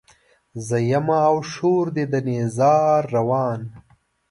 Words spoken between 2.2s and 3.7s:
نيزار روان